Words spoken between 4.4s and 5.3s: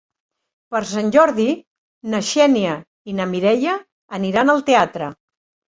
al teatre.